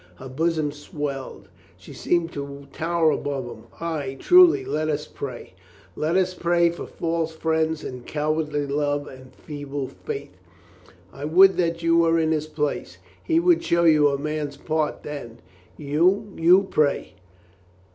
Her 0.15 0.29
bosom 0.29 0.71
swelled. 0.71 1.47
She 1.77 1.93
seemed 1.93 2.33
to 2.33 2.65
tower 2.73 3.11
above 3.11 3.45
him. 3.45 3.65
"Ay, 3.79 4.17
truly, 4.19 4.65
let 4.65 4.89
us 4.89 5.05
pray— 5.05 5.53
let 5.95 6.17
us 6.17 6.33
pray 6.33 6.71
for 6.71 6.87
false 6.87 7.33
friends 7.35 7.83
and 7.83 8.03
cowardly 8.03 8.65
love 8.65 9.05
and 9.07 9.31
feeble 9.35 9.89
faith. 9.89 10.35
I 11.13 11.25
would 11.25 11.55
that 11.57 11.83
you 11.83 11.97
were 11.97 12.17
in 12.17 12.31
his 12.31 12.47
place. 12.47 12.97
He 13.23 13.39
would 13.39 13.63
show 13.63 13.83
you 13.83 14.07
a 14.09 14.17
man's 14.17 14.57
part 14.57 15.03
then. 15.03 15.37
You— 15.77 16.33
^you 16.35 16.67
pray 16.67 17.13